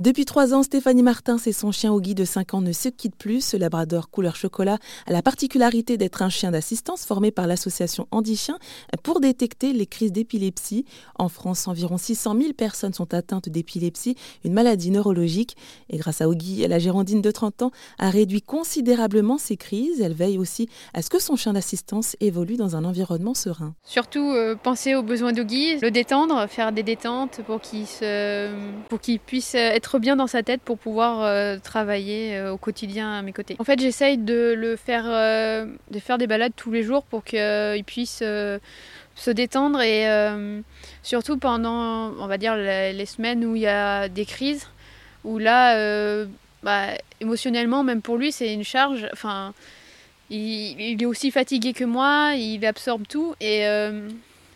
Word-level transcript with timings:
Depuis 0.00 0.26
trois 0.26 0.54
ans, 0.54 0.62
Stéphanie 0.62 1.02
Martin 1.02 1.38
et 1.44 1.50
son 1.50 1.72
chien 1.72 1.92
Oggy 1.92 2.14
de 2.14 2.24
5 2.24 2.54
ans 2.54 2.60
ne 2.60 2.70
se 2.70 2.88
quittent 2.88 3.16
plus. 3.16 3.44
Ce 3.44 3.56
labrador 3.56 4.10
couleur 4.10 4.36
chocolat 4.36 4.78
a 5.08 5.12
la 5.12 5.22
particularité 5.22 5.96
d'être 5.96 6.22
un 6.22 6.28
chien 6.28 6.52
d'assistance 6.52 7.04
formé 7.04 7.32
par 7.32 7.48
l'association 7.48 8.06
Chien 8.36 8.60
pour 9.02 9.18
détecter 9.18 9.72
les 9.72 9.86
crises 9.86 10.12
d'épilepsie. 10.12 10.84
En 11.18 11.28
France, 11.28 11.66
environ 11.66 11.98
600 11.98 12.36
000 12.40 12.52
personnes 12.52 12.94
sont 12.94 13.12
atteintes 13.12 13.48
d'épilepsie, 13.48 14.14
une 14.44 14.52
maladie 14.52 14.92
neurologique. 14.92 15.56
Et 15.90 15.96
grâce 15.96 16.20
à 16.20 16.28
Oggy, 16.28 16.64
la 16.68 16.78
gérandine 16.78 17.20
de 17.20 17.30
30 17.32 17.62
ans 17.62 17.70
a 17.98 18.08
réduit 18.08 18.40
considérablement 18.40 19.36
ces 19.36 19.56
crises. 19.56 20.00
Elle 20.00 20.14
veille 20.14 20.38
aussi 20.38 20.68
à 20.94 21.02
ce 21.02 21.10
que 21.10 21.20
son 21.20 21.34
chien 21.34 21.54
d'assistance 21.54 22.14
évolue 22.20 22.56
dans 22.56 22.76
un 22.76 22.84
environnement 22.84 23.34
serein. 23.34 23.74
Surtout 23.82 24.30
euh, 24.30 24.54
penser 24.54 24.94
aux 24.94 25.02
besoins 25.02 25.32
d'Oggy, 25.32 25.80
le 25.80 25.90
détendre, 25.90 26.46
faire 26.48 26.70
des 26.70 26.84
détentes 26.84 27.40
pour 27.44 27.60
qu'il 27.60 27.86
qu'il 29.00 29.18
puisse 29.18 29.56
être 29.56 29.87
bien 29.96 30.16
dans 30.16 30.26
sa 30.26 30.42
tête 30.42 30.60
pour 30.60 30.76
pouvoir 30.76 31.22
euh, 31.22 31.56
travailler 31.56 32.36
euh, 32.36 32.52
au 32.52 32.58
quotidien 32.58 33.14
à 33.14 33.22
mes 33.22 33.32
côtés. 33.32 33.56
En 33.58 33.64
fait, 33.64 33.80
j'essaye 33.80 34.18
de 34.18 34.52
le 34.54 34.76
faire, 34.76 35.04
euh, 35.06 35.64
de 35.90 35.98
faire 35.98 36.18
des 36.18 36.26
balades 36.26 36.52
tous 36.54 36.70
les 36.70 36.82
jours 36.82 37.04
pour 37.04 37.24
qu'il 37.24 37.84
puisse 37.86 38.18
se 38.18 39.30
détendre 39.30 39.80
et 39.80 40.06
surtout 41.02 41.38
pendant, 41.38 42.12
on 42.20 42.26
va 42.26 42.36
dire, 42.36 42.54
les, 42.56 43.06
semaines 43.06 43.44
où 43.46 43.56
il 43.56 43.62
y 43.62 43.66
a 43.66 44.08
des 44.10 44.26
crises, 44.26 44.68
où 45.24 45.38
là, 45.38 46.26
bah, 46.62 46.88
émotionnellement, 47.20 47.82
même 47.82 48.02
pour 48.02 48.18
lui, 48.18 48.30
c'est 48.30 48.52
une 48.52 48.64
charge. 48.64 49.08
Enfin, 49.12 49.54
il, 50.28 51.02
est 51.02 51.06
aussi 51.06 51.30
fatigué 51.30 51.72
que 51.72 51.84
moi, 51.84 52.34
il 52.36 52.64
absorbe 52.66 53.06
tout 53.08 53.34
et 53.40 53.64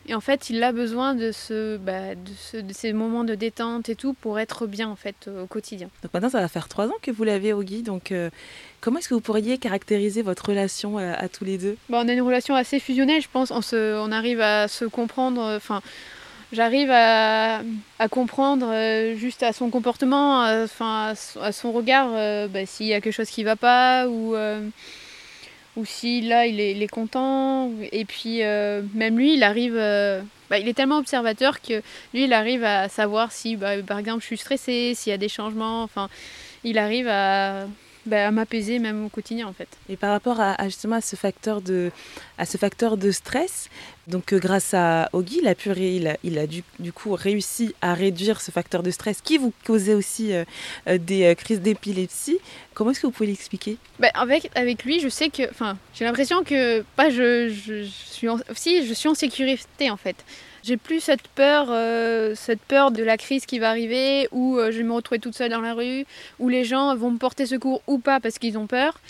et 0.07 0.15
en 0.15 0.21
fait, 0.21 0.51
il 0.51 0.63
a 0.63 0.73
besoin 0.73 1.15
de, 1.15 1.31
ce, 1.31 1.77
bah, 1.77 2.15
de, 2.15 2.73
ces 2.73 2.93
moments 2.93 3.23
de 3.23 3.35
détente 3.35 3.89
et 3.89 3.95
tout 3.95 4.15
pour 4.15 4.41
être 4.41 4.67
bien 4.67 4.89
en 4.89 4.97
fait 4.97 5.29
au 5.29 5.47
quotidien. 5.47 5.89
Donc 6.03 6.13
maintenant, 6.13 6.31
ça 6.31 6.41
va 6.41 6.49
faire 6.49 6.69
trois 6.69 6.89
ans 6.89 6.97
que 7.03 7.11
vous 7.11 7.25
l'avez 7.25 7.53
au 7.53 7.63
Guy. 7.63 7.83
Donc 7.83 8.11
euh, 8.11 8.31
comment 8.81 8.99
est-ce 8.99 9.09
que 9.09 9.15
vous 9.15 9.21
pourriez 9.21 9.59
caractériser 9.59 10.23
votre 10.23 10.49
relation 10.49 10.99
euh, 10.99 11.15
à, 11.17 11.29
tous 11.29 11.45
les 11.45 11.57
deux? 11.57 11.77
Bon, 11.89 11.99
On 12.05 12.09
a 12.09 12.13
une 12.13 12.23
relation 12.23 12.57
assez 12.57 12.81
fusionnelle, 12.81 13.23
je 13.23 13.29
pense. 13.33 13.53
On, 13.53 13.63
se, 13.63 13.97
on 14.01 14.11
arrive 14.11 14.41
à 14.41 14.67
se 14.67 14.85
comprendre. 14.85 15.41
Enfin, 15.41 15.83
j'arrive 16.53 16.91
à, 16.91 17.61
à, 18.01 18.09
comprendre 18.09 18.67
euh, 18.71 19.15
juste 19.15 19.45
à 19.45 19.53
son 19.53 19.71
comportement, 19.71 20.43
enfin, 20.65 21.15
à, 21.41 21.53
son 21.53 21.71
regard, 21.71 22.49
bah, 22.49 22.67
s'il 22.67 22.87
y 22.87 22.95
a 22.95 23.01
quelque 23.01 23.15
chose 23.15 23.31
qui 23.31 23.43
ne 23.43 23.47
va 23.47 23.57
pas 23.57 24.09
ou 24.09 24.35
ou 25.77 25.85
si 25.85 26.21
là 26.21 26.47
il 26.47 26.61
est, 26.61 26.89
content. 26.89 27.71
Et 27.93 28.05
puis 28.05 28.43
euh, 28.43 28.83
même 28.95 29.19
lui, 29.19 29.35
il 29.35 29.43
arrive, 29.43 29.77
euh, 29.77 30.21
bah, 30.51 30.59
il 30.59 30.69
est 30.69 30.75
tellement 30.75 30.99
observateur 30.99 31.61
que 31.61 31.83
lui, 32.15 32.25
il 32.25 32.33
arrive 32.33 32.65
à 32.65 32.89
savoir 32.89 33.33
si, 33.33 33.57
bah, 33.57 33.83
par 33.83 33.99
exemple, 33.99 34.21
je 34.21 34.27
suis 34.27 34.39
stressée, 34.39 34.93
s'il 34.95 35.11
y 35.11 35.15
a 35.15 35.19
des 35.19 35.29
changements. 35.29 35.83
Enfin, 35.83 36.09
il 36.65 36.79
arrive 36.79 37.09
à, 37.09 37.67
bah, 38.07 38.29
à 38.29 38.31
m'apaiser 38.31 38.79
même 38.79 39.05
au 39.05 39.09
quotidien 39.09 39.47
en 39.47 39.53
fait. 39.53 39.69
Et 39.89 39.97
par 39.97 40.11
rapport 40.11 40.41
à, 40.41 40.57
justement 40.65 40.97
à 40.97 41.01
ce 41.01 41.17
facteur 41.17 41.61
de, 41.61 41.91
à 42.39 42.47
ce 42.47 42.59
facteur 42.59 42.97
de 42.97 43.11
stress, 43.11 43.69
donc 44.09 44.33
euh, 44.33 44.39
grâce 44.39 44.75
à 44.75 45.09
Ogi, 45.13 45.39
il 45.41 45.49
a, 45.49 45.55
pu, 45.55 45.71
il 45.71 46.09
a, 46.09 46.17
il 46.25 46.39
a 46.39 46.47
du, 46.47 46.65
du, 46.81 46.93
coup 46.93 47.15
réussi 47.15 47.75
à 47.81 47.95
réduire 47.95 48.41
ce 48.41 48.51
facteur 48.51 48.83
de 48.83 48.91
stress 48.91 49.21
qui 49.23 49.39
vous 49.39 49.53
causait 49.65 49.95
aussi 49.95 50.33
euh, 50.33 50.45
euh, 50.89 50.99
des 50.99 51.35
crises 51.37 51.61
d'épilepsie. 51.61 52.39
Comment 52.75 52.91
est-ce 52.91 53.01
que 53.01 53.07
vous 53.07 53.13
pouvez 53.13 53.29
l'expliquer? 53.29 53.77
Bah, 54.01 54.11
avec, 54.15 54.51
avec 54.57 54.85
lui, 54.85 54.99
je 55.01 55.09
sais 55.09 55.29
que, 55.29 55.49
enfin, 55.51 55.79
j'ai 55.95 56.05
l'impression 56.05 56.43
que 56.43 56.83
pas 56.97 57.11
je, 57.11 57.49
je, 57.49 57.85
je 57.85 57.89
suis 57.89 58.29
en, 58.29 58.39
si 58.55 58.87
je 58.87 58.93
suis 58.95 59.09
en 59.09 59.15
sécurité 59.15 59.91
en 59.91 59.97
fait. 59.97 60.17
J'ai 60.63 60.77
plus 60.77 61.01
cette 61.01 61.27
peur, 61.29 61.67
euh, 61.71 62.35
cette 62.37 62.61
peur 62.61 62.93
de 62.93 63.03
la 63.03 63.17
crise 63.17 63.47
qui 63.47 63.59
va 63.59 63.71
arriver, 63.71 64.29
où 64.31 64.59
euh, 64.59 64.71
je 64.71 64.79
vais 64.79 64.85
me 64.85 64.93
retrouver 64.93 65.19
toute 65.19 65.35
seule 65.35 65.51
dans 65.51 65.61
la 65.61 65.75
rue, 65.75 66.07
où 66.39 66.49
les 66.49 66.63
gens 66.65 66.95
vont 66.95 67.11
me 67.11 67.19
porter 67.19 67.47
secours 67.47 67.83
ou 67.89 67.99
pas 67.99 68.21
parce 68.21 68.39
qu'ils 68.39 68.57
ont 68.57 68.69
peur. 68.69 69.01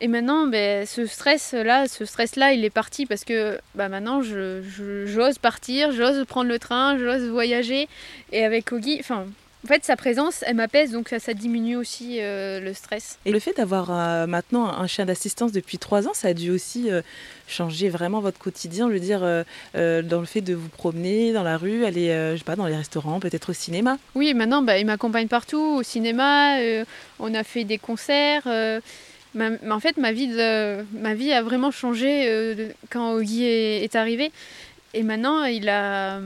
Et 0.00 0.08
maintenant, 0.08 0.46
ben, 0.46 0.86
ce 0.86 1.06
stress-là, 1.06 1.86
ce 1.86 2.04
stress-là, 2.06 2.54
il 2.54 2.64
est 2.64 2.70
parti 2.70 3.06
parce 3.06 3.24
que 3.24 3.58
bah, 3.74 3.88
maintenant, 3.88 4.22
j'ose 4.22 4.64
je, 4.64 5.38
partir, 5.38 5.92
j'ose 5.92 6.24
prendre 6.24 6.48
le 6.48 6.58
train, 6.58 6.98
j'ose 6.98 7.28
voyager. 7.28 7.88
Et 8.32 8.44
avec 8.44 8.72
Ogi, 8.72 8.96
enfin, 8.98 9.26
en 9.64 9.68
fait, 9.68 9.84
sa 9.84 9.94
présence, 9.94 10.42
elle 10.44 10.56
m'apaise, 10.56 10.90
donc 10.90 11.08
ça, 11.08 11.20
ça, 11.20 11.34
diminue 11.34 11.76
aussi 11.76 12.18
euh, 12.20 12.58
le 12.58 12.74
stress. 12.74 13.18
Et 13.24 13.30
le 13.30 13.38
fait 13.38 13.56
d'avoir 13.56 13.90
euh, 13.90 14.26
maintenant 14.26 14.66
un 14.66 14.88
chien 14.88 15.04
d'assistance 15.04 15.52
depuis 15.52 15.78
trois 15.78 16.08
ans, 16.08 16.14
ça 16.14 16.28
a 16.28 16.34
dû 16.34 16.50
aussi 16.50 16.90
euh, 16.90 17.00
changer 17.46 17.88
vraiment 17.88 18.20
votre 18.20 18.40
quotidien, 18.40 18.88
je 18.88 18.94
veux 18.94 19.00
dire, 19.00 19.20
dans 19.20 20.20
le 20.20 20.26
fait 20.26 20.40
de 20.40 20.54
vous 20.54 20.68
promener 20.68 21.32
dans 21.32 21.44
la 21.44 21.56
rue, 21.56 21.84
aller, 21.84 22.08
je 22.32 22.38
sais 22.38 22.44
pas, 22.44 22.56
dans 22.56 22.66
les 22.66 22.76
restaurants, 22.76 23.20
peut-être 23.20 23.50
au 23.50 23.52
cinéma. 23.52 23.98
Oui, 24.14 24.34
maintenant, 24.34 24.62
bah, 24.62 24.78
il 24.78 24.86
m'accompagne 24.86 25.28
partout, 25.28 25.76
au 25.78 25.82
cinéma, 25.82 26.56
on 27.20 27.32
a 27.34 27.44
fait 27.44 27.64
des 27.64 27.78
concerts. 27.78 28.46
En 28.46 29.80
fait, 29.80 29.96
ma 29.96 30.12
vie, 30.12 30.28
de, 30.28 30.82
ma 30.98 31.14
vie 31.14 31.32
a 31.32 31.42
vraiment 31.42 31.70
changé 31.70 32.72
quand 32.90 33.12
Ogi 33.12 33.44
est, 33.44 33.84
est 33.84 33.94
arrivé. 33.94 34.32
Et 34.94 35.02
maintenant, 35.02 35.44
il 35.44 35.68
a, 35.68 36.20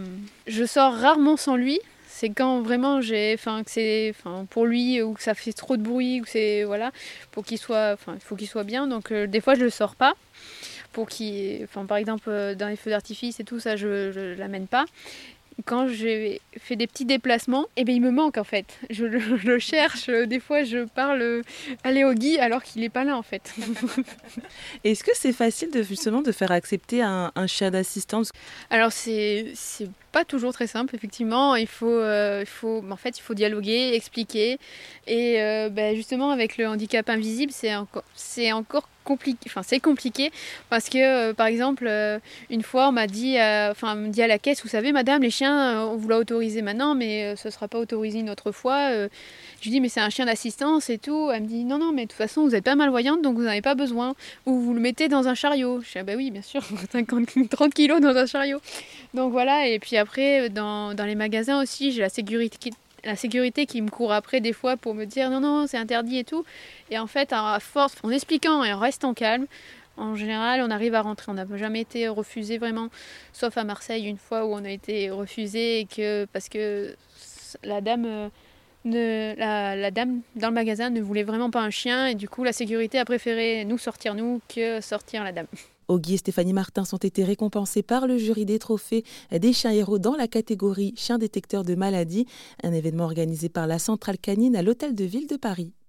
je 0.47 0.64
sors 0.64 0.94
rarement 0.94 1.36
sans 1.36 1.56
lui 1.56 1.80
c'est 2.16 2.31
quand 2.31 2.62
vraiment 2.62 3.03
j'ai 3.03 3.37
c'est 3.66 4.15
pour 4.49 4.65
lui 4.65 5.03
ou 5.03 5.12
que 5.12 5.22
ça 5.22 5.34
fait 5.34 5.53
trop 5.53 5.77
de 5.77 5.82
bruit 5.82 6.22
ou 6.22 6.25
c'est 6.25 6.65
voilà 6.65 6.91
pour 7.31 7.44
qu'il 7.44 7.59
soit 7.59 7.93
enfin 7.93 8.15
il 8.15 8.22
faut 8.22 8.37
qu'il 8.37 8.49
soit 8.49 8.65
bien. 8.65 8.87
Donc 8.87 9.12
euh, 9.12 9.27
des 9.27 9.43
fois 9.43 9.54
je 9.54 9.65
le 9.65 9.71
sors 9.71 9.94
pas 9.94 10.15
pour 10.94 11.10
qu'il 11.10 11.62
enfin 11.65 11.84
par 11.84 11.99
exemple 11.99 12.31
euh, 12.31 12.54
dans 12.54 12.69
les 12.69 12.77
feux 12.77 12.88
d'artifice 12.88 13.38
et 13.38 13.44
tout 13.44 13.60
ça 13.60 13.77
je, 13.77 14.12
je 14.12 14.34
l'amène 14.38 14.66
pas 14.66 14.87
quand 15.65 15.89
j'ai 15.89 16.41
fait 16.59 16.77
des 16.77 16.87
petits 16.87 17.05
déplacements, 17.05 17.67
eh 17.77 17.84
bien 17.84 17.94
il 17.94 18.03
me 18.03 18.11
manque 18.11 18.37
en 18.37 18.44
fait. 18.44 18.78
Je 18.91 19.05
le, 19.05 19.59
cherche, 19.59 20.09
des 20.09 20.41
fois 20.41 20.65
je 20.65 20.84
parle 20.84 21.43
à 21.83 21.93
Léogui 21.93 22.39
alors 22.39 22.62
qu'il 22.62 22.83
n'est 22.83 22.91
pas 22.91 23.05
là 23.05 23.17
en 23.17 23.22
fait. 23.22 23.55
Est-ce 24.84 25.03
que 25.03 25.12
c'est 25.15 25.33
facile 25.33 25.71
de, 25.71 25.83
justement 25.83 26.21
de 26.21 26.33
faire 26.33 26.50
accepter 26.50 27.03
un, 27.03 27.33
chien 27.47 27.71
d'assistance 27.71 28.31
Alors 28.71 28.93
c'est 28.93 29.55
pas 30.12 30.25
toujours 30.25 30.53
très 30.53 30.66
simple 30.66 30.95
effectivement. 30.95 31.56
Il 31.56 31.66
faut, 31.66 31.89
euh, 31.89 32.41
il 32.43 32.47
faut, 32.47 32.84
en 32.91 32.97
fait 32.97 33.19
il 33.19 33.22
faut 33.22 33.34
dialoguer, 33.34 33.93
expliquer. 33.95 34.59
Et 35.06 35.41
euh, 35.41 35.71
ben, 35.71 35.97
justement 35.97 36.31
avec 36.31 36.59
le 36.59 36.69
handicap 36.69 37.09
invisible 37.09 37.53
c'est 37.53 37.75
encore, 37.75 38.05
encore 38.53 38.89
enfin 39.47 39.62
c'est 39.62 39.81
compliqué 39.81 40.31
parce 40.71 40.89
que 40.89 40.99
euh, 40.99 41.34
par 41.34 41.47
exemple 41.47 41.91
une 42.50 42.62
fois 42.62 42.89
on 42.89 42.93
m'a 42.93 43.06
dit, 43.06 43.37
enfin 43.71 43.97
on 43.97 44.06
me 44.06 44.09
dit 44.09 44.22
à 44.22 44.27
la 44.27 44.39
caisse, 44.39 44.62
vous 44.62 44.69
savez 44.69 44.93
madame 44.93 45.22
les 45.22 45.31
chiens 45.31 45.83
on 45.83 45.97
vous 45.97 46.09
l'a 46.09 46.19
autorisé 46.19 46.62
maintenant 46.62 46.94
mais 46.94 47.34
ce 47.37 47.50
sera 47.50 47.69
pas 47.69 47.78
autorisé 47.78 48.21
une 48.21 48.31
autre 48.31 48.53
fois. 48.53 48.91
je 48.91 49.65
lui 49.65 49.71
dis 49.71 49.81
mais 49.81 49.89
c'est 49.89 50.00
un 50.00 50.11
chien 50.11 50.27
d'assistance 50.27 50.91
et 50.91 50.99
tout. 50.99 51.31
Elle 51.33 51.43
me 51.43 51.49
dit 51.49 51.65
non 51.65 51.78
non 51.78 51.93
mais 51.93 52.03
de 52.03 52.09
toute 52.09 52.19
façon 52.19 52.43
vous 52.43 52.55
êtes 52.55 52.65
pas 52.65 52.75
malvoyante 52.75 53.22
donc 53.22 53.37
vous 53.37 53.43
n'en 53.43 53.50
avez 53.50 53.62
pas 53.62 53.75
besoin. 53.75 54.15
Ou 54.47 54.61
vous 54.61 54.75
le 54.75 54.81
mettez 54.81 55.09
dans 55.09 55.28
un 55.28 55.34
chariot. 55.34 55.81
Je 55.81 55.93
dis 55.93 55.99
ah 55.99 56.03
bah 56.03 56.15
oui 56.16 56.31
bien 56.31 56.43
sûr 56.43 56.62
50, 56.93 57.49
30 57.50 57.75
kilos 57.75 58.00
dans 58.00 58.16
un 58.16 58.27
chariot. 58.27 58.61
Donc 59.15 59.33
voilà 59.33 59.69
et 59.69 59.78
puis 59.78 59.97
après 59.97 60.49
dans, 60.50 60.95
dans 60.95 61.05
les 61.05 61.15
magasins 61.15 61.62
aussi 61.62 61.93
j'ai 61.93 62.00
la 62.00 62.09
sécurité 62.09 62.71
la 63.06 63.17
sécurité 63.17 63.67
qui 63.67 63.81
me 63.81 63.89
court 63.89 64.12
après 64.12 64.41
des 64.41 64.53
fois 64.53 64.77
pour 64.77 64.94
me 64.94 65.05
dire 65.05 65.31
non, 65.31 65.41
non, 65.41 65.67
c'est 65.67 65.78
interdit 65.78 66.19
et 66.19 66.25
tout. 66.25 66.44
Et 66.91 66.99
en 66.99 67.06
fait, 67.06 67.33
en 67.33 68.11
expliquant 68.11 68.65
et 68.65 68.72
en 68.72 68.78
restant 68.78 69.15
calme, 69.15 69.47
en 69.97 70.15
général, 70.15 70.61
on 70.62 70.71
arrive 70.71 70.94
à 70.94 71.03
rentrer. 71.03 71.33
On 71.33 71.34
n'a 71.34 71.47
jamais 71.56 71.81
été 71.81 72.09
refusé 72.09 72.59
vraiment, 72.59 72.91
sauf 73.33 73.56
à 73.56 73.65
Marseille 73.65 74.05
une 74.05 74.19
fois 74.19 74.45
où 74.45 74.53
on 74.53 74.65
a 74.65 74.71
été 74.71 75.11
refusé 75.11 75.87
que 75.95 76.27
parce 76.33 76.49
que 76.49 76.95
la 77.62 77.81
dame. 77.81 78.06
Euh, 78.06 78.28
la, 78.89 79.91
dame 79.91 80.21
dans 80.37 80.47
le 80.47 80.55
magasin 80.55 80.91
ne 80.91 81.00
voulait 81.00 81.25
vraiment 81.25 81.50
pas 81.50 81.61
un 81.61 81.71
chien 81.71 82.06
et 82.06 82.15
du 82.15 82.28
coup 82.28 82.45
la 82.45 82.53
sécurité 82.53 83.00
a 83.00 83.05
préféré 83.05 83.65
nous 83.65 83.78
sortir 83.78 84.15
nous 84.15 84.41
que 84.49 84.81
sortir 84.81 85.25
la 85.25 85.33
dame. 85.33 85.49
Oggy 85.88 86.14
et 86.14 86.19
Stéphanie 86.19 86.52
Martin 86.52 86.82
ont 86.92 86.97
été 86.97 87.22
récompensés 87.22 87.82
par 87.82 88.06
le 88.06 88.19
jury 88.19 88.44
des 88.44 88.58
trophées 88.58 89.04
des 89.30 89.52
chiens 89.52 89.70
héros 89.70 89.98
dans 89.98 90.16
la 90.16 90.26
catégorie 90.28 90.94
chiens 90.97 91.19
détecteurs 91.19 91.64
de 91.64 91.74
maladies, 91.74 92.26
un 92.62 92.72
événement 92.72 93.04
organisé 93.04 93.48
par 93.48 93.66
la 93.66 93.78
centrale 93.78 94.19
canine 94.19 94.56
à 94.56 94.62
l'Hôtel 94.62 94.94
de 94.94 95.04
Ville 95.04 95.28
de 95.28 95.36
Paris. 95.36 95.77